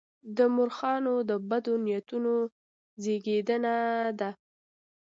د 0.37 0.39
مورخانو 0.55 1.13
د 1.29 1.31
بدو 1.49 1.73
نیتونو 1.85 2.35
زېږنده 3.03 3.75
ده. 4.19 4.29